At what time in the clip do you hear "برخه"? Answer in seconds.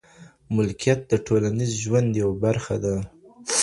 2.45-2.75